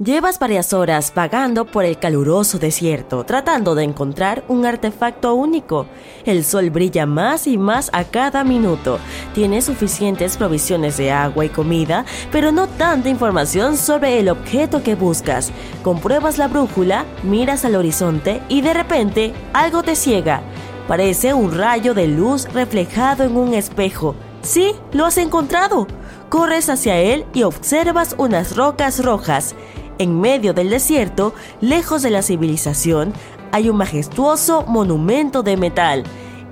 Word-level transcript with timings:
Llevas 0.00 0.40
varias 0.40 0.72
horas 0.72 1.12
vagando 1.14 1.66
por 1.66 1.84
el 1.84 2.00
caluroso 2.00 2.58
desierto, 2.58 3.22
tratando 3.22 3.76
de 3.76 3.84
encontrar 3.84 4.42
un 4.48 4.66
artefacto 4.66 5.36
único. 5.36 5.86
El 6.24 6.44
sol 6.44 6.70
brilla 6.70 7.06
más 7.06 7.46
y 7.46 7.58
más 7.58 7.90
a 7.92 8.02
cada 8.02 8.42
minuto. 8.42 8.98
Tienes 9.34 9.66
suficientes 9.66 10.36
provisiones 10.36 10.96
de 10.96 11.12
agua 11.12 11.44
y 11.44 11.48
comida, 11.48 12.04
pero 12.32 12.50
no 12.50 12.66
tanta 12.66 13.08
información 13.08 13.76
sobre 13.76 14.18
el 14.18 14.30
objeto 14.30 14.82
que 14.82 14.96
buscas. 14.96 15.52
Compruebas 15.84 16.38
la 16.38 16.48
brújula, 16.48 17.04
miras 17.22 17.64
al 17.64 17.76
horizonte 17.76 18.42
y 18.48 18.62
de 18.62 18.74
repente 18.74 19.32
algo 19.52 19.84
te 19.84 19.94
ciega. 19.94 20.42
Parece 20.88 21.34
un 21.34 21.56
rayo 21.56 21.94
de 21.94 22.08
luz 22.08 22.52
reflejado 22.52 23.22
en 23.22 23.36
un 23.36 23.54
espejo. 23.54 24.16
Sí, 24.42 24.74
lo 24.92 25.06
has 25.06 25.18
encontrado. 25.18 25.86
Corres 26.28 26.68
hacia 26.68 26.98
él 26.98 27.24
y 27.32 27.44
observas 27.44 28.16
unas 28.18 28.56
rocas 28.56 29.04
rojas. 29.04 29.54
En 29.98 30.20
medio 30.20 30.54
del 30.54 30.70
desierto, 30.70 31.34
lejos 31.60 32.02
de 32.02 32.10
la 32.10 32.22
civilización, 32.22 33.12
hay 33.52 33.68
un 33.68 33.76
majestuoso 33.76 34.64
monumento 34.66 35.42
de 35.42 35.56
metal. 35.56 36.02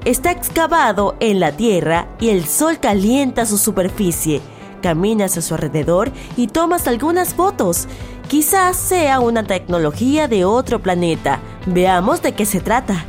Está 0.05 0.31
excavado 0.31 1.17
en 1.21 1.41
la 1.41 1.53
tierra 1.53 2.07
y 2.21 2.29
el 2.29 2.47
sol 2.47 2.79
calienta 2.81 3.47
su 3.47 3.59
superficie. 3.59 4.41
Caminas 4.83 5.37
a 5.37 5.43
su 5.43 5.55
alrededor 5.55 6.13
y 6.37 6.49
tomas 6.49 6.87
algunas 6.87 7.35
fotos. 7.35 7.89
Quizás 8.29 8.77
sea 8.77 9.21
una 9.21 9.45
tecnología 9.45 10.29
de 10.29 10.45
otro 10.45 10.81
planeta. 10.81 11.41
Veamos 11.67 12.23
de 12.23 12.33
qué 12.33 12.47
se 12.47 12.61
trata. 12.61 13.05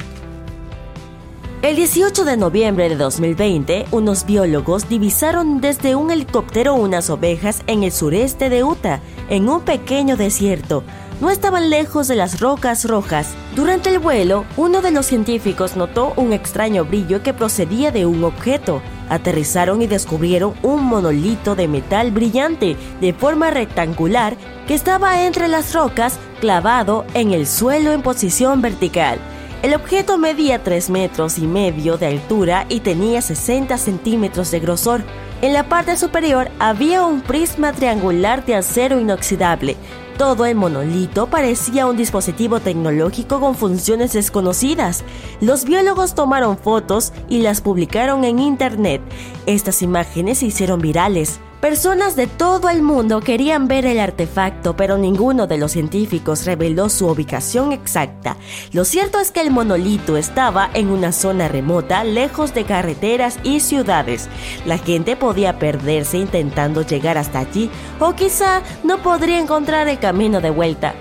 El 1.63 1.77
18 1.77 2.25
de 2.25 2.35
noviembre 2.35 2.89
de 2.89 2.97
2020, 2.97 3.85
unos 3.91 4.25
biólogos 4.25 4.89
divisaron 4.89 5.61
desde 5.61 5.95
un 5.95 6.11
helicóptero 6.11 6.73
unas 6.75 7.09
ovejas 7.09 7.61
en 7.67 7.83
el 7.83 7.93
sureste 7.93 8.49
de 8.49 8.65
Utah, 8.65 8.99
en 9.29 9.47
un 9.47 9.61
pequeño 9.61 10.17
desierto. 10.17 10.83
No 11.21 11.29
estaban 11.29 11.69
lejos 11.69 12.09
de 12.09 12.17
las 12.17 12.41
rocas 12.41 12.83
rojas. 12.83 13.33
Durante 13.55 13.91
el 13.91 13.99
vuelo, 13.99 14.43
uno 14.57 14.81
de 14.81 14.91
los 14.91 15.05
científicos 15.05 15.77
notó 15.77 16.11
un 16.17 16.33
extraño 16.33 16.83
brillo 16.83 17.23
que 17.23 17.33
procedía 17.33 17.91
de 17.91 18.05
un 18.05 18.25
objeto. 18.25 18.81
Aterrizaron 19.07 19.81
y 19.81 19.87
descubrieron 19.87 20.55
un 20.63 20.83
monolito 20.83 21.55
de 21.55 21.69
metal 21.69 22.11
brillante 22.11 22.75
de 22.99 23.13
forma 23.13 23.51
rectangular 23.51 24.35
que 24.67 24.73
estaba 24.73 25.25
entre 25.25 25.47
las 25.47 25.73
rocas 25.73 26.19
clavado 26.41 27.05
en 27.13 27.31
el 27.31 27.47
suelo 27.47 27.93
en 27.93 28.01
posición 28.01 28.61
vertical. 28.61 29.17
El 29.63 29.73
objeto 29.75 30.17
medía 30.17 30.61
3 30.61 30.89
metros 30.89 31.37
y 31.37 31.47
medio 31.47 31.97
de 31.97 32.07
altura 32.07 32.65
y 32.67 32.81
tenía 32.81 33.21
60 33.21 33.77
centímetros 33.77 34.51
de 34.51 34.59
grosor. 34.59 35.05
En 35.41 35.53
la 35.53 35.69
parte 35.69 35.95
superior 35.95 36.51
había 36.59 37.05
un 37.05 37.21
prisma 37.21 37.71
triangular 37.71 38.45
de 38.45 38.55
acero 38.55 38.99
inoxidable. 38.99 39.77
Todo 40.17 40.45
el 40.45 40.55
monolito 40.55 41.27
parecía 41.27 41.87
un 41.87 41.95
dispositivo 41.95 42.59
tecnológico 42.59 43.39
con 43.39 43.55
funciones 43.55 44.11
desconocidas. 44.11 45.05
Los 45.39 45.63
biólogos 45.63 46.13
tomaron 46.13 46.57
fotos 46.57 47.13
y 47.29 47.39
las 47.39 47.61
publicaron 47.61 48.25
en 48.25 48.39
Internet. 48.39 49.01
Estas 49.45 49.81
imágenes 49.81 50.39
se 50.39 50.47
hicieron 50.47 50.81
virales. 50.81 51.39
Personas 51.63 52.17
de 52.17 52.27
todo 52.27 52.67
el 52.67 52.81
mundo 52.81 53.21
querían 53.21 53.69
ver 53.69 53.85
el 53.85 53.97
artefacto, 53.97 54.75
pero 54.75 54.97
ninguno 54.97 55.47
de 55.47 55.57
los 55.57 55.71
científicos 55.71 56.45
reveló 56.45 56.89
su 56.89 57.07
ubicación 57.07 57.71
exacta. 57.71 58.35
Lo 58.73 58.83
cierto 58.83 59.17
es 59.21 59.31
que 59.31 59.39
el 59.39 59.49
monolito 59.49 60.17
estaba 60.17 60.69
en 60.73 60.89
una 60.89 61.13
zona 61.13 61.47
remota, 61.47 62.03
lejos 62.03 62.53
de 62.53 62.65
carreteras 62.65 63.39
y 63.43 63.61
ciudades. 63.61 64.27
La 64.65 64.77
gente 64.77 65.15
podía 65.15 65.57
perderse 65.57 66.17
intentando 66.17 66.81
llegar 66.81 67.17
hasta 67.17 67.39
allí, 67.39 67.69
o 67.97 68.11
quizá 68.11 68.61
no 68.83 68.97
podría 68.97 69.39
encontrar 69.39 69.87
el 69.87 69.99
camino 69.99 70.41
de 70.41 70.49
vuelta. 70.49 70.93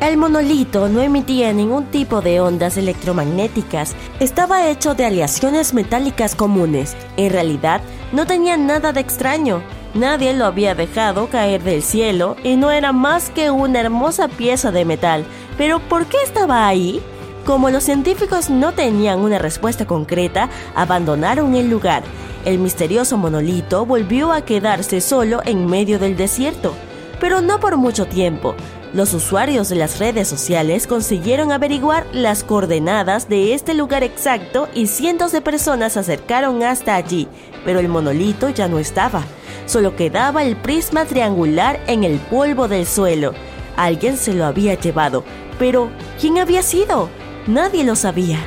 El 0.00 0.16
monolito 0.18 0.88
no 0.88 1.00
emitía 1.00 1.52
ningún 1.52 1.86
tipo 1.86 2.20
de 2.20 2.38
ondas 2.40 2.76
electromagnéticas, 2.76 3.96
estaba 4.20 4.68
hecho 4.68 4.94
de 4.94 5.04
aleaciones 5.04 5.74
metálicas 5.74 6.36
comunes. 6.36 6.96
En 7.16 7.32
realidad, 7.32 7.80
no 8.12 8.26
tenía 8.26 8.56
nada 8.56 8.92
de 8.92 9.00
extraño. 9.00 9.62
Nadie 9.94 10.34
lo 10.34 10.46
había 10.46 10.74
dejado 10.74 11.28
caer 11.28 11.62
del 11.62 11.82
cielo 11.82 12.36
y 12.44 12.56
no 12.56 12.70
era 12.70 12.92
más 12.92 13.30
que 13.30 13.50
una 13.50 13.80
hermosa 13.80 14.28
pieza 14.28 14.70
de 14.70 14.84
metal. 14.84 15.24
Pero 15.56 15.80
¿por 15.80 16.06
qué 16.06 16.18
estaba 16.24 16.66
ahí? 16.66 17.02
Como 17.44 17.70
los 17.70 17.84
científicos 17.84 18.50
no 18.50 18.72
tenían 18.72 19.20
una 19.20 19.38
respuesta 19.38 19.86
concreta, 19.86 20.50
abandonaron 20.74 21.54
el 21.54 21.70
lugar. 21.70 22.02
El 22.44 22.58
misterioso 22.58 23.16
monolito 23.16 23.86
volvió 23.86 24.32
a 24.32 24.42
quedarse 24.42 25.00
solo 25.00 25.40
en 25.44 25.66
medio 25.66 25.98
del 25.98 26.16
desierto, 26.16 26.74
pero 27.20 27.40
no 27.40 27.58
por 27.58 27.76
mucho 27.76 28.06
tiempo. 28.06 28.54
Los 28.94 29.12
usuarios 29.12 29.68
de 29.68 29.76
las 29.76 29.98
redes 29.98 30.28
sociales 30.28 30.86
consiguieron 30.86 31.52
averiguar 31.52 32.06
las 32.12 32.42
coordenadas 32.42 33.28
de 33.28 33.52
este 33.52 33.74
lugar 33.74 34.02
exacto 34.02 34.66
y 34.74 34.86
cientos 34.86 35.30
de 35.30 35.42
personas 35.42 35.92
se 35.92 36.00
acercaron 36.00 36.62
hasta 36.62 36.94
allí, 36.94 37.28
pero 37.66 37.80
el 37.80 37.88
monolito 37.88 38.48
ya 38.48 38.66
no 38.66 38.78
estaba. 38.78 39.24
Solo 39.66 39.94
quedaba 39.94 40.42
el 40.42 40.56
prisma 40.56 41.04
triangular 41.04 41.78
en 41.86 42.02
el 42.02 42.18
polvo 42.18 42.66
del 42.66 42.86
suelo. 42.86 43.34
Alguien 43.76 44.16
se 44.16 44.32
lo 44.32 44.46
había 44.46 44.74
llevado, 44.74 45.22
pero 45.58 45.90
¿quién 46.18 46.38
había 46.38 46.62
sido? 46.62 47.10
Nadie 47.46 47.84
lo 47.84 47.94
sabía. 47.94 48.38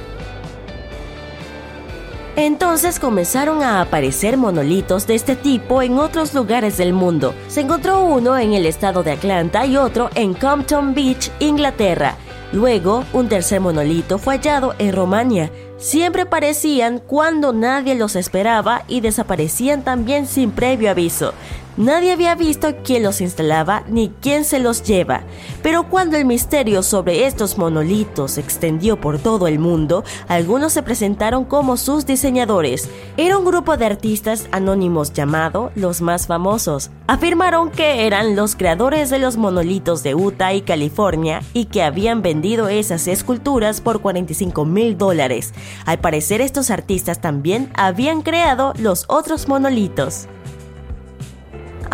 Entonces 2.36 3.00
comenzaron 3.00 3.62
a 3.62 3.82
aparecer 3.82 4.38
monolitos 4.38 5.06
de 5.06 5.16
este 5.16 5.36
tipo 5.36 5.82
en 5.82 6.00
otros 6.00 6.34
lugares 6.34 6.78
del 6.78 6.94
mundo. 6.94 7.34
Se 7.50 7.62
encontró 7.62 8.04
uno 8.04 8.38
en 8.38 8.54
el 8.54 8.66
estado 8.66 9.04
de 9.04 9.12
Atlanta 9.12 9.66
y 9.66 9.76
otro 9.76 10.10
en 10.16 10.34
Compton 10.34 10.94
Beach, 10.94 11.30
Inglaterra. 11.40 12.16
Luego, 12.54 13.04
un 13.14 13.28
tercer 13.30 13.60
monolito 13.60 14.18
fue 14.18 14.36
hallado 14.36 14.76
en 14.78 14.94
Romania. 14.94 15.52
Siempre 15.78 16.24
aparecían 16.24 17.00
cuando 17.00 17.54
nadie 17.54 17.96
los 17.96 18.16
esperaba 18.16 18.84
y 18.88 19.02
desaparecían 19.02 19.84
también 19.84 20.28
sin 20.28 20.52
previo 20.52 20.92
aviso. 20.92 21.34
Nadie 21.78 22.12
había 22.12 22.36
visto 22.36 22.68
quién 22.84 23.02
los 23.02 23.22
instalaba 23.22 23.84
ni 23.88 24.10
quién 24.22 24.44
se 24.44 24.60
los 24.60 24.84
lleva, 24.84 25.22
pero 25.64 25.88
cuando 25.90 26.18
el 26.18 26.26
misterio 26.26 26.84
sobre 26.84 27.26
estos 27.26 27.58
monolitos 27.58 28.32
se 28.32 28.42
extendió 28.42 29.00
por 29.00 29.20
todo 29.20 29.48
el 29.48 29.58
mundo, 29.58 30.04
algunos 30.28 30.74
se 30.74 30.84
presentaron 30.84 31.46
como 31.46 31.78
sus 31.78 32.06
diseñadores. 32.06 32.90
Era 33.16 33.38
un 33.38 33.46
grupo 33.46 33.78
de 33.78 33.86
artistas 33.86 34.48
anónimos 34.52 35.14
llamado 35.14 35.72
Los 35.76 36.02
Más 36.02 36.28
Famosos. 36.28 36.92
Afirmaron 37.08 37.72
que 37.72 38.06
eran 38.06 38.36
los 38.36 38.58
creadores 38.58 39.10
de 39.10 39.20
los 39.20 39.38
monolitos 39.38 40.04
de 40.04 40.14
Utah 40.14 40.54
y 40.54 40.64
California 40.64 41.42
y 41.54 41.66
que 41.66 41.84
habían 41.84 42.22
vendido 42.22 42.68
esas 42.68 43.08
esculturas 43.08 43.80
por 43.80 44.02
45 44.02 44.66
mil 44.66 44.98
dólares. 44.98 45.54
Al 45.86 46.00
parecer 46.00 46.42
estos 46.42 46.70
artistas 46.70 47.22
también 47.22 47.72
habían 47.76 48.24
creado 48.24 48.74
los 48.78 49.06
otros 49.08 49.48
monolitos. 49.48 50.28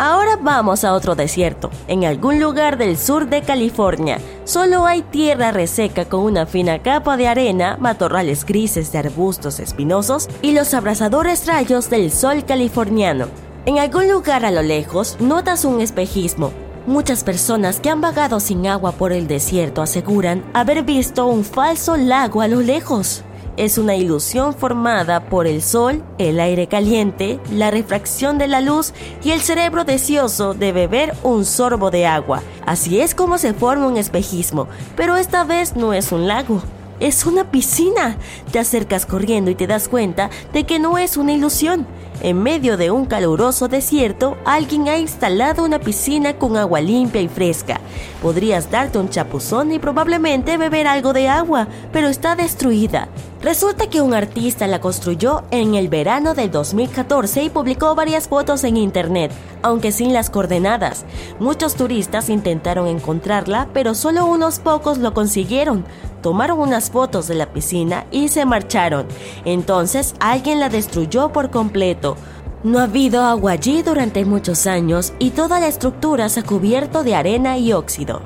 Ahora 0.00 0.38
vamos 0.40 0.84
a 0.84 0.94
otro 0.94 1.16
desierto, 1.16 1.72
en 1.88 2.04
algún 2.04 2.38
lugar 2.38 2.78
del 2.78 2.96
sur 2.96 3.28
de 3.28 3.42
California. 3.42 4.20
Solo 4.44 4.86
hay 4.86 5.02
tierra 5.02 5.50
reseca 5.50 6.04
con 6.04 6.20
una 6.20 6.46
fina 6.46 6.80
capa 6.80 7.16
de 7.16 7.26
arena, 7.26 7.76
matorrales 7.80 8.46
grises 8.46 8.92
de 8.92 8.98
arbustos 8.98 9.58
espinosos 9.58 10.28
y 10.40 10.52
los 10.52 10.72
abrasadores 10.72 11.48
rayos 11.48 11.90
del 11.90 12.12
sol 12.12 12.44
californiano. 12.44 13.26
En 13.66 13.80
algún 13.80 14.08
lugar 14.08 14.44
a 14.44 14.52
lo 14.52 14.62
lejos 14.62 15.16
notas 15.18 15.64
un 15.64 15.80
espejismo. 15.80 16.52
Muchas 16.86 17.24
personas 17.24 17.80
que 17.80 17.90
han 17.90 18.00
vagado 18.00 18.38
sin 18.38 18.68
agua 18.68 18.92
por 18.92 19.12
el 19.12 19.26
desierto 19.26 19.82
aseguran 19.82 20.44
haber 20.54 20.84
visto 20.84 21.26
un 21.26 21.42
falso 21.42 21.96
lago 21.96 22.40
a 22.40 22.46
lo 22.46 22.60
lejos 22.60 23.24
es 23.58 23.76
una 23.76 23.96
ilusión 23.96 24.54
formada 24.54 25.28
por 25.28 25.46
el 25.46 25.62
sol, 25.62 26.02
el 26.18 26.38
aire 26.38 26.68
caliente, 26.68 27.40
la 27.52 27.70
refracción 27.70 28.38
de 28.38 28.46
la 28.46 28.60
luz 28.60 28.94
y 29.22 29.32
el 29.32 29.40
cerebro 29.40 29.84
deseoso 29.84 30.54
de 30.54 30.72
beber 30.72 31.12
un 31.24 31.44
sorbo 31.44 31.90
de 31.90 32.06
agua. 32.06 32.42
Así 32.64 33.00
es 33.00 33.14
como 33.14 33.36
se 33.36 33.54
forma 33.54 33.88
un 33.88 33.96
espejismo, 33.96 34.68
pero 34.96 35.16
esta 35.16 35.44
vez 35.44 35.74
no 35.74 35.92
es 35.92 36.12
un 36.12 36.28
lago. 36.28 36.62
Es 37.00 37.26
una 37.26 37.50
piscina. 37.50 38.16
Te 38.50 38.58
acercas 38.58 39.06
corriendo 39.06 39.50
y 39.50 39.54
te 39.54 39.66
das 39.66 39.88
cuenta 39.88 40.30
de 40.52 40.64
que 40.64 40.78
no 40.78 40.98
es 40.98 41.16
una 41.16 41.32
ilusión. 41.32 41.86
En 42.20 42.42
medio 42.42 42.76
de 42.76 42.90
un 42.90 43.06
caluroso 43.06 43.68
desierto, 43.68 44.36
alguien 44.44 44.88
ha 44.88 44.98
instalado 44.98 45.64
una 45.64 45.78
piscina 45.78 46.36
con 46.36 46.56
agua 46.56 46.80
limpia 46.80 47.20
y 47.20 47.28
fresca. 47.28 47.80
Podrías 48.20 48.72
darte 48.72 48.98
un 48.98 49.08
chapuzón 49.08 49.70
y 49.70 49.78
probablemente 49.78 50.56
beber 50.56 50.88
algo 50.88 51.12
de 51.12 51.28
agua, 51.28 51.68
pero 51.92 52.08
está 52.08 52.34
destruida. 52.34 53.08
Resulta 53.40 53.88
que 53.88 54.00
un 54.00 54.14
artista 54.14 54.66
la 54.66 54.80
construyó 54.80 55.44
en 55.52 55.76
el 55.76 55.86
verano 55.86 56.34
del 56.34 56.50
2014 56.50 57.44
y 57.44 57.50
publicó 57.50 57.94
varias 57.94 58.26
fotos 58.26 58.64
en 58.64 58.76
internet, 58.76 59.30
aunque 59.62 59.92
sin 59.92 60.12
las 60.12 60.28
coordenadas. 60.28 61.04
Muchos 61.38 61.76
turistas 61.76 62.30
intentaron 62.30 62.88
encontrarla, 62.88 63.68
pero 63.72 63.94
solo 63.94 64.26
unos 64.26 64.58
pocos 64.58 64.98
lo 64.98 65.14
consiguieron. 65.14 65.84
Tomaron 66.22 66.58
unas 66.58 66.90
fotos 66.90 67.28
de 67.28 67.34
la 67.34 67.52
piscina 67.52 68.06
y 68.10 68.28
se 68.28 68.44
marcharon. 68.44 69.06
Entonces 69.44 70.14
alguien 70.20 70.60
la 70.60 70.68
destruyó 70.68 71.32
por 71.32 71.50
completo. 71.50 72.16
No 72.64 72.80
ha 72.80 72.84
habido 72.84 73.22
agua 73.22 73.52
allí 73.52 73.82
durante 73.82 74.24
muchos 74.24 74.66
años 74.66 75.12
y 75.18 75.30
toda 75.30 75.60
la 75.60 75.68
estructura 75.68 76.28
se 76.28 76.40
ha 76.40 76.42
cubierto 76.42 77.04
de 77.04 77.14
arena 77.14 77.56
y 77.56 77.72
óxido. 77.72 78.20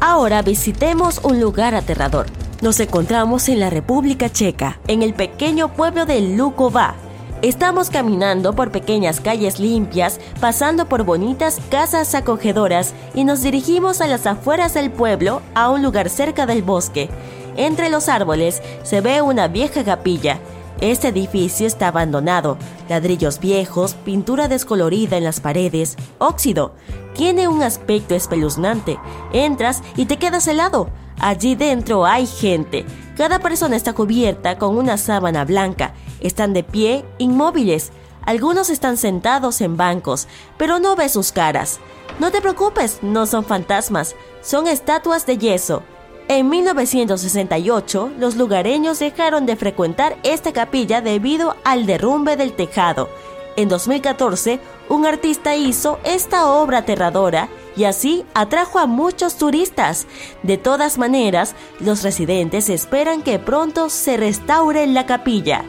Ahora 0.00 0.42
visitemos 0.42 1.20
un 1.22 1.40
lugar 1.40 1.74
aterrador. 1.74 2.26
Nos 2.62 2.80
encontramos 2.80 3.48
en 3.48 3.60
la 3.60 3.70
República 3.70 4.30
Checa, 4.30 4.78
en 4.86 5.02
el 5.02 5.14
pequeño 5.14 5.72
pueblo 5.72 6.04
de 6.04 6.20
Lukova. 6.20 6.94
Estamos 7.42 7.88
caminando 7.88 8.52
por 8.52 8.70
pequeñas 8.70 9.18
calles 9.18 9.58
limpias, 9.58 10.20
pasando 10.40 10.90
por 10.90 11.04
bonitas 11.04 11.58
casas 11.70 12.14
acogedoras 12.14 12.92
y 13.14 13.24
nos 13.24 13.40
dirigimos 13.40 14.02
a 14.02 14.06
las 14.06 14.26
afueras 14.26 14.74
del 14.74 14.90
pueblo, 14.90 15.40
a 15.54 15.70
un 15.70 15.82
lugar 15.82 16.10
cerca 16.10 16.44
del 16.44 16.62
bosque. 16.62 17.08
Entre 17.56 17.88
los 17.88 18.10
árboles 18.10 18.60
se 18.82 19.00
ve 19.00 19.22
una 19.22 19.48
vieja 19.48 19.82
capilla. 19.84 20.38
Este 20.82 21.08
edificio 21.08 21.66
está 21.66 21.88
abandonado, 21.88 22.58
ladrillos 22.90 23.40
viejos, 23.40 23.94
pintura 23.94 24.46
descolorida 24.46 25.16
en 25.16 25.24
las 25.24 25.40
paredes, 25.40 25.96
óxido. 26.18 26.74
Tiene 27.14 27.48
un 27.48 27.62
aspecto 27.62 28.14
espeluznante. 28.14 28.98
Entras 29.32 29.82
y 29.96 30.04
te 30.04 30.18
quedas 30.18 30.46
helado. 30.46 30.90
Allí 31.18 31.54
dentro 31.54 32.04
hay 32.04 32.26
gente. 32.26 32.84
Cada 33.16 33.38
persona 33.38 33.76
está 33.76 33.94
cubierta 33.94 34.58
con 34.58 34.76
una 34.76 34.98
sábana 34.98 35.46
blanca. 35.46 35.94
Están 36.20 36.52
de 36.52 36.62
pie, 36.62 37.04
inmóviles. 37.18 37.92
Algunos 38.22 38.70
están 38.70 38.96
sentados 38.96 39.60
en 39.60 39.76
bancos, 39.76 40.28
pero 40.56 40.78
no 40.78 40.96
ves 40.96 41.12
sus 41.12 41.32
caras. 41.32 41.80
No 42.18 42.30
te 42.30 42.40
preocupes, 42.40 42.98
no 43.02 43.26
son 43.26 43.44
fantasmas, 43.44 44.14
son 44.42 44.66
estatuas 44.66 45.26
de 45.26 45.38
yeso. 45.38 45.82
En 46.28 46.48
1968, 46.48 48.12
los 48.18 48.36
lugareños 48.36 48.98
dejaron 48.98 49.46
de 49.46 49.56
frecuentar 49.56 50.16
esta 50.22 50.52
capilla 50.52 51.00
debido 51.00 51.56
al 51.64 51.86
derrumbe 51.86 52.36
del 52.36 52.52
tejado. 52.52 53.08
En 53.56 53.68
2014, 53.68 54.60
un 54.88 55.06
artista 55.06 55.56
hizo 55.56 55.98
esta 56.04 56.46
obra 56.46 56.78
aterradora 56.78 57.48
y 57.76 57.84
así 57.84 58.24
atrajo 58.32 58.78
a 58.78 58.86
muchos 58.86 59.36
turistas. 59.36 60.06
De 60.42 60.56
todas 60.56 60.98
maneras, 60.98 61.54
los 61.80 62.02
residentes 62.02 62.68
esperan 62.68 63.22
que 63.22 63.38
pronto 63.38 63.90
se 63.90 64.16
restaure 64.16 64.86
la 64.86 65.06
capilla. 65.06 65.64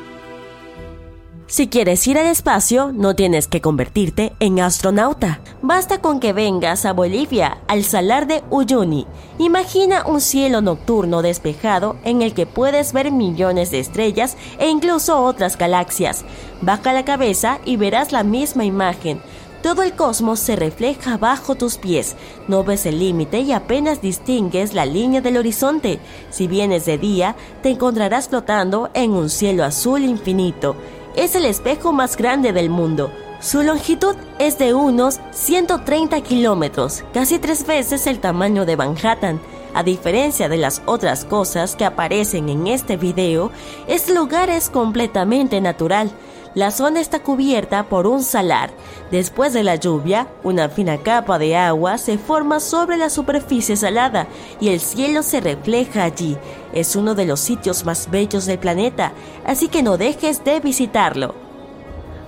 Si 1.51 1.67
quieres 1.67 2.07
ir 2.07 2.17
al 2.17 2.27
espacio, 2.27 2.93
no 2.93 3.13
tienes 3.13 3.49
que 3.49 3.59
convertirte 3.59 4.31
en 4.39 4.61
astronauta. 4.61 5.41
Basta 5.61 5.99
con 5.99 6.21
que 6.21 6.31
vengas 6.31 6.85
a 6.85 6.93
Bolivia, 6.93 7.57
al 7.67 7.83
salar 7.83 8.25
de 8.25 8.41
Uyuni. 8.49 9.05
Imagina 9.37 10.05
un 10.07 10.21
cielo 10.21 10.61
nocturno 10.61 11.21
despejado 11.21 11.97
en 12.05 12.21
el 12.21 12.33
que 12.33 12.45
puedes 12.45 12.93
ver 12.93 13.11
millones 13.11 13.69
de 13.69 13.79
estrellas 13.79 14.37
e 14.59 14.69
incluso 14.69 15.21
otras 15.21 15.57
galaxias. 15.57 16.23
Baja 16.61 16.93
la 16.93 17.03
cabeza 17.03 17.59
y 17.65 17.75
verás 17.75 18.13
la 18.13 18.23
misma 18.23 18.63
imagen. 18.63 19.21
Todo 19.61 19.83
el 19.83 19.91
cosmos 19.91 20.39
se 20.39 20.55
refleja 20.55 21.17
bajo 21.17 21.55
tus 21.55 21.77
pies. 21.77 22.15
No 22.47 22.63
ves 22.63 22.85
el 22.85 22.99
límite 22.99 23.41
y 23.41 23.51
apenas 23.51 24.01
distingues 24.01 24.73
la 24.73 24.85
línea 24.85 25.19
del 25.19 25.35
horizonte. 25.35 25.99
Si 26.29 26.47
vienes 26.47 26.85
de 26.85 26.97
día, 26.97 27.35
te 27.61 27.71
encontrarás 27.71 28.29
flotando 28.29 28.89
en 28.93 29.11
un 29.11 29.29
cielo 29.29 29.65
azul 29.65 30.05
infinito 30.05 30.77
es 31.15 31.35
el 31.35 31.45
espejo 31.45 31.91
más 31.91 32.17
grande 32.17 32.53
del 32.53 32.69
mundo. 32.69 33.11
Su 33.39 33.63
longitud 33.63 34.15
es 34.37 34.57
de 34.57 34.73
unos 34.73 35.19
130 35.31 36.21
kilómetros, 36.21 37.03
casi 37.13 37.39
tres 37.39 37.65
veces 37.65 38.05
el 38.07 38.19
tamaño 38.19 38.65
de 38.65 38.77
Manhattan. 38.77 39.39
A 39.73 39.83
diferencia 39.83 40.49
de 40.49 40.57
las 40.57 40.81
otras 40.85 41.25
cosas 41.25 41.75
que 41.75 41.85
aparecen 41.85 42.49
en 42.49 42.67
este 42.67 42.97
video, 42.97 43.51
este 43.87 44.13
lugar 44.13 44.49
es 44.49 44.69
completamente 44.69 45.61
natural. 45.61 46.11
La 46.53 46.71
zona 46.71 46.99
está 46.99 47.19
cubierta 47.19 47.87
por 47.87 48.07
un 48.07 48.23
salar. 48.23 48.71
Después 49.09 49.53
de 49.53 49.63
la 49.63 49.75
lluvia, 49.75 50.27
una 50.43 50.67
fina 50.67 50.97
capa 50.97 51.39
de 51.39 51.55
agua 51.55 51.97
se 51.97 52.17
forma 52.17 52.59
sobre 52.59 52.97
la 52.97 53.09
superficie 53.09 53.77
salada 53.77 54.27
y 54.59 54.67
el 54.67 54.81
cielo 54.81 55.23
se 55.23 55.39
refleja 55.39 56.03
allí. 56.03 56.37
Es 56.73 56.97
uno 56.97 57.15
de 57.15 57.25
los 57.25 57.39
sitios 57.39 57.85
más 57.85 58.11
bellos 58.11 58.45
del 58.47 58.59
planeta, 58.59 59.13
así 59.45 59.69
que 59.69 59.81
no 59.81 59.97
dejes 59.97 60.43
de 60.43 60.59
visitarlo. 60.59 61.35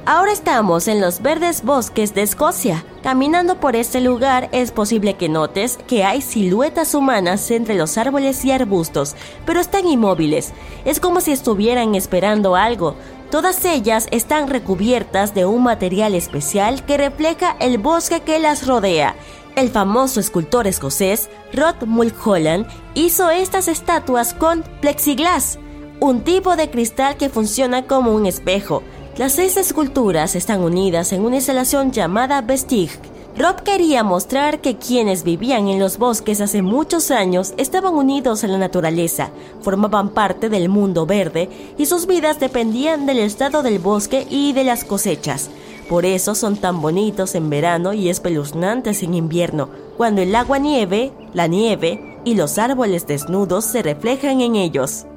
Ahora 0.06 0.34
estamos 0.34 0.90
en 0.90 1.00
los 1.00 1.22
verdes 1.22 1.64
bosques 1.64 2.14
de 2.14 2.24
Escocia. 2.24 2.84
Caminando 3.04 3.62
por 3.62 3.78
este 3.78 4.02
lugar 4.02 4.50
es 4.52 4.72
posible 4.72 5.14
que 5.14 5.30
notes 5.30 5.80
que 5.88 6.04
hay 6.04 6.22
siluetas 6.22 6.94
humanas 6.94 7.50
entre 7.52 7.76
los 7.76 7.98
árboles 7.98 8.44
y 8.44 8.52
arbustos, 8.52 9.16
pero 9.46 9.62
están 9.62 9.88
inmóviles. 9.88 10.52
Es 10.84 11.00
como 11.00 11.22
si 11.22 11.32
estuvieran 11.32 11.96
esperando 11.96 12.58
algo. 12.58 12.96
Todas 13.34 13.66
ellas 13.66 14.08
están 14.12 14.48
recubiertas 14.48 15.34
de 15.34 15.48
un 15.48 15.64
material 15.64 16.14
especial 16.14 16.86
que 16.86 17.00
refleja 17.00 17.56
el 17.60 17.80
bosque 17.80 18.20
que 18.20 18.38
las 18.38 18.68
rodea. 18.68 19.16
El 19.56 19.70
famoso 19.70 20.20
escultor 20.20 20.68
escocés 20.68 21.32
Rod 21.52 21.88
Mulholland 21.88 22.68
hizo 22.94 23.32
estas 23.32 23.68
estatuas 23.68 24.36
con 24.36 24.64
plexiglas, 24.82 25.58
un 26.00 26.22
tipo 26.22 26.56
de 26.56 26.70
cristal 26.70 27.18
que 27.18 27.30
funciona 27.30 27.88
como 27.88 28.14
un 28.14 28.28
espejo. 28.28 28.84
Las 29.18 29.32
seis 29.32 29.58
esculturas 29.58 30.36
están 30.36 30.62
unidas 30.62 31.12
en 31.12 31.26
una 31.26 31.38
instalación 31.38 31.92
llamada 31.92 32.40
Vestige. 32.42 33.00
Rob 33.36 33.64
quería 33.64 34.04
mostrar 34.04 34.62
que 34.62 34.78
quienes 34.78 35.24
vivían 35.24 35.68
en 35.68 35.80
los 35.80 35.98
bosques 35.98 36.40
hace 36.40 36.62
muchos 36.62 37.10
años 37.10 37.56
estaban 37.58 37.96
unidos 37.96 38.44
a 38.44 38.48
la 38.48 38.60
naturaleza, 38.60 39.32
formaban 39.62 40.10
parte 40.10 40.50
del 40.50 40.70
mundo 40.70 41.08
verde 41.08 41.50
y 41.76 41.88
sus 41.88 42.06
vidas 42.06 42.40
dependían 42.40 43.08
del 43.08 43.18
estado 43.18 43.64
del 43.64 43.80
bosque 43.80 44.28
y 44.30 44.54
de 44.54 44.64
las 44.64 44.84
cosechas. 44.84 45.50
Por 45.90 46.06
eso 46.06 46.36
son 46.36 46.58
tan 46.58 46.80
bonitos 46.80 47.34
en 47.34 47.50
verano 47.50 47.94
y 47.94 48.08
espeluznantes 48.08 49.02
en 49.02 49.16
invierno, 49.16 49.70
cuando 49.98 50.22
el 50.22 50.36
agua 50.36 50.60
nieve, 50.60 51.12
la 51.34 51.48
nieve 51.48 52.20
y 52.26 52.36
los 52.36 52.60
árboles 52.60 53.08
desnudos 53.08 53.66
se 53.66 53.82
reflejan 53.82 54.42
en 54.42 54.56
ellos. 54.56 55.08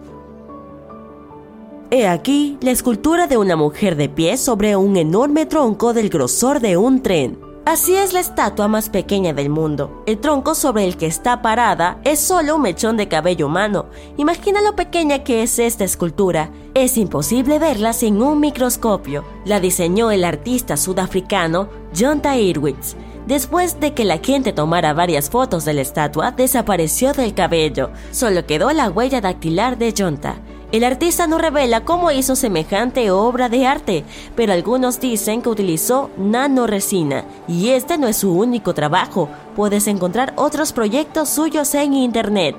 He 1.90 2.08
aquí 2.08 2.56
la 2.62 2.70
escultura 2.70 3.26
de 3.26 3.36
una 3.36 3.56
mujer 3.56 3.94
de 3.94 4.08
pie 4.08 4.38
sobre 4.38 4.74
un 4.74 4.96
enorme 4.96 5.44
tronco 5.44 5.92
del 5.92 6.08
grosor 6.08 6.60
de 6.60 6.78
un 6.78 7.02
tren. 7.02 7.45
Así 7.66 7.96
es 7.96 8.12
la 8.12 8.20
estatua 8.20 8.68
más 8.68 8.90
pequeña 8.90 9.32
del 9.32 9.50
mundo. 9.50 10.04
El 10.06 10.18
tronco 10.18 10.54
sobre 10.54 10.84
el 10.84 10.96
que 10.96 11.06
está 11.06 11.42
parada 11.42 11.98
es 12.04 12.20
solo 12.20 12.54
un 12.54 12.62
mechón 12.62 12.96
de 12.96 13.08
cabello 13.08 13.46
humano. 13.48 13.86
Imagina 14.16 14.60
lo 14.60 14.76
pequeña 14.76 15.24
que 15.24 15.42
es 15.42 15.58
esta 15.58 15.82
escultura. 15.82 16.52
Es 16.74 16.96
imposible 16.96 17.58
verla 17.58 17.92
sin 17.92 18.22
un 18.22 18.38
microscopio. 18.38 19.24
La 19.44 19.58
diseñó 19.58 20.12
el 20.12 20.22
artista 20.22 20.76
sudafricano 20.76 21.68
John 21.92 22.22
Irwitz. 22.38 22.94
Después 23.26 23.80
de 23.80 23.94
que 23.94 24.04
la 24.04 24.18
gente 24.18 24.52
tomara 24.52 24.94
varias 24.94 25.28
fotos 25.28 25.64
de 25.64 25.74
la 25.74 25.80
estatua, 25.80 26.30
desapareció 26.30 27.14
del 27.14 27.34
cabello. 27.34 27.90
Solo 28.12 28.46
quedó 28.46 28.70
la 28.70 28.88
huella 28.88 29.20
dactilar 29.20 29.76
de 29.76 29.92
Jonta. 29.92 30.36
El 30.72 30.82
artista 30.82 31.28
no 31.28 31.38
revela 31.38 31.84
cómo 31.84 32.10
hizo 32.10 32.34
semejante 32.34 33.12
obra 33.12 33.48
de 33.48 33.66
arte, 33.66 34.04
pero 34.34 34.52
algunos 34.52 34.98
dicen 34.98 35.40
que 35.40 35.48
utilizó 35.48 36.10
nanoresina, 36.16 37.24
y 37.46 37.68
este 37.68 37.98
no 37.98 38.08
es 38.08 38.16
su 38.16 38.36
único 38.36 38.74
trabajo, 38.74 39.28
puedes 39.54 39.86
encontrar 39.86 40.32
otros 40.34 40.72
proyectos 40.72 41.28
suyos 41.28 41.72
en 41.76 41.94
internet. 41.94 42.56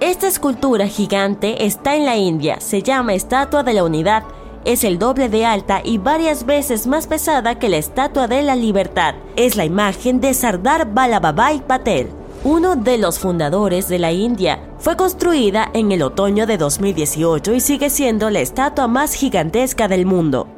Esta 0.00 0.26
escultura 0.26 0.88
gigante 0.88 1.64
está 1.64 1.94
en 1.94 2.06
la 2.06 2.16
India, 2.16 2.60
se 2.60 2.82
llama 2.82 3.14
Estatua 3.14 3.62
de 3.62 3.72
la 3.72 3.84
Unidad, 3.84 4.24
es 4.64 4.82
el 4.82 4.98
doble 4.98 5.28
de 5.28 5.46
alta 5.46 5.80
y 5.84 5.98
varias 5.98 6.44
veces 6.44 6.88
más 6.88 7.06
pesada 7.06 7.56
que 7.56 7.68
la 7.68 7.76
Estatua 7.76 8.26
de 8.26 8.42
la 8.42 8.56
Libertad. 8.56 9.14
Es 9.36 9.54
la 9.54 9.64
imagen 9.64 10.20
de 10.20 10.34
Sardar 10.34 10.92
Vallabhbhai 10.92 11.64
Patel 11.64 12.25
uno 12.44 12.76
de 12.76 12.98
los 12.98 13.18
fundadores 13.18 13.88
de 13.88 13.98
la 13.98 14.12
India. 14.12 14.60
Fue 14.78 14.96
construida 14.96 15.70
en 15.74 15.92
el 15.92 16.02
otoño 16.02 16.46
de 16.46 16.58
2018 16.58 17.54
y 17.54 17.60
sigue 17.60 17.90
siendo 17.90 18.30
la 18.30 18.40
estatua 18.40 18.86
más 18.86 19.14
gigantesca 19.14 19.88
del 19.88 20.06
mundo. 20.06 20.55